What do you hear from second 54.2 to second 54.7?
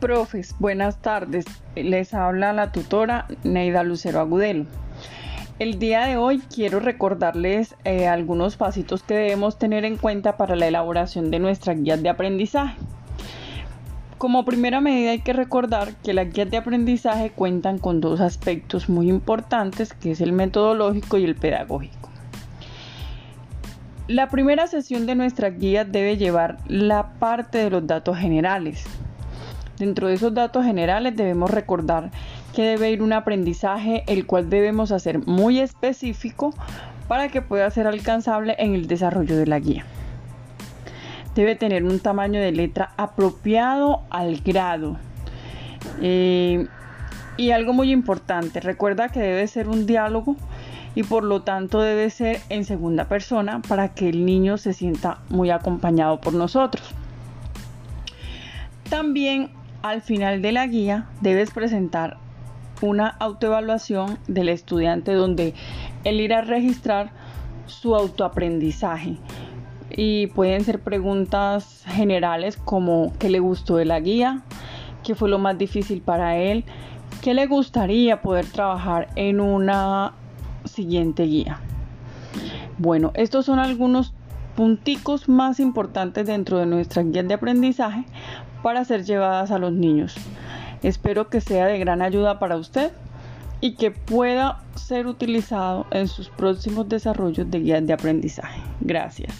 niño